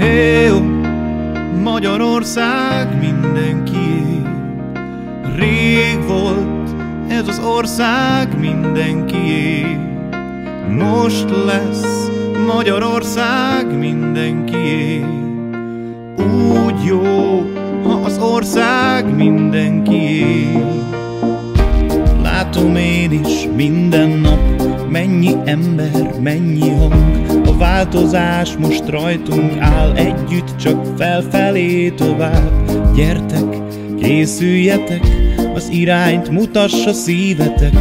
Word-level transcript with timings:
Hé, 0.00 0.48
Magyarország 1.62 2.98
mindenki. 2.98 4.04
Rég 5.36 5.98
volt 6.06 6.74
ez 7.08 7.28
az 7.28 7.40
ország 7.44 8.38
mindenki. 8.38 9.66
Most 10.68 11.30
lesz 11.46 12.10
Magyarország 12.54 13.78
mindenki. 13.78 15.04
Úgy 16.16 16.84
jó, 16.84 17.42
ha 17.84 18.00
az 18.04 18.18
ország 18.18 19.14
mindenki. 19.16 20.24
Látom 22.22 22.76
én 22.76 23.12
is 23.12 23.48
minden 23.56 24.08
nap, 24.08 24.40
mennyi 24.90 25.36
ember, 25.44 26.20
mennyi 26.20 26.70
hang, 26.70 27.21
változás 27.82 28.56
most 28.58 28.88
rajtunk 28.88 29.60
áll 29.60 29.92
együtt, 29.94 30.56
csak 30.56 30.86
felfelé 30.96 31.90
tovább. 31.90 32.70
Gyertek, 32.94 33.56
készüljetek, 34.00 35.06
az 35.54 35.68
irányt 35.70 36.28
mutassa 36.30 36.92
szívetek. 36.92 37.72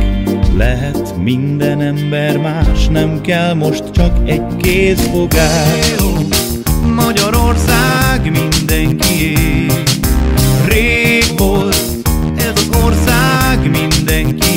Lehet 0.58 1.16
minden 1.18 1.82
ember 1.82 2.38
más, 2.38 2.88
nem 2.88 3.22
kell 3.22 3.54
most 3.54 3.84
csak 3.92 4.30
egy 4.30 4.56
kézfogás. 4.58 5.96
Magyarország 6.96 8.32
mindenki 8.32 9.36
Rég 10.68 11.24
volt 11.38 11.82
ez 12.38 12.54
az 12.56 12.70
ország 12.84 13.70
mindenki 13.70 14.51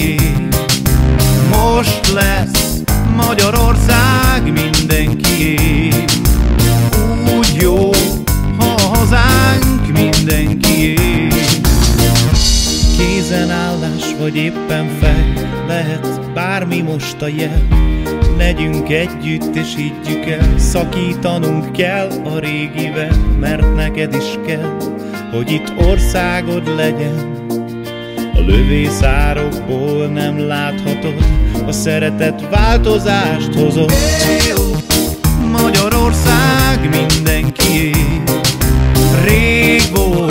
Kézenállás 13.35 14.15
vagy 14.19 14.37
éppen 14.37 14.89
fej 15.01 15.33
Lehet 15.67 16.33
bármi 16.33 16.81
most 16.81 17.23
a 17.23 17.27
jel. 17.27 17.67
Legyünk 18.37 18.91
együtt 18.91 19.57
és 19.57 19.75
higgyük 19.77 20.27
el 20.27 20.59
Szakítanunk 20.59 21.73
kell 21.73 22.09
a 22.25 22.39
régivel 22.39 23.17
Mert 23.41 23.75
neked 23.75 24.15
is 24.15 24.39
kell 24.47 24.77
Hogy 25.33 25.51
itt 25.51 25.73
országod 25.77 26.77
legyen. 26.77 27.47
A 28.35 28.41
lövészárokból 28.41 30.07
nem 30.07 30.47
láthatod, 30.47 31.25
a 31.67 31.73
szeretet 31.73 32.49
változást 32.51 33.55
hozott. 33.55 33.93
Magyarország 35.51 36.89
mindenki, 36.91 37.91
rég 39.25 39.83
volt 39.95 40.24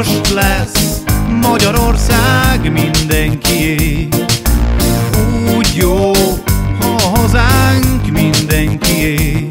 most 0.00 0.32
lesz 0.32 1.02
Magyarország 1.42 2.72
mindenkié. 2.72 4.08
Úgy 5.56 5.74
jó, 5.74 6.12
ha 6.80 6.94
a 6.94 7.18
hazánk 7.18 8.10
mindenkié. 8.12 9.48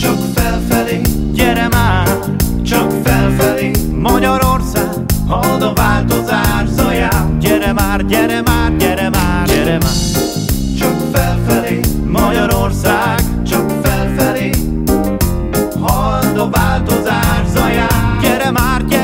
Csak 0.00 0.18
felfelé, 0.34 1.00
gyere 1.32 1.68
már, 1.68 2.18
csak 2.62 2.92
felfelé. 3.04 3.70
Magyarország, 3.92 4.88
halad 5.26 5.62
a 5.62 5.72
változás 5.72 6.68
zaját 6.68 7.38
Gyere 7.38 7.72
már, 7.72 8.06
gyere 8.06 8.42
már, 8.42 8.76
gyere 8.76 9.08
már, 9.08 9.46
gyere 9.46 9.78
már. 9.78 10.29
mare 18.52 18.99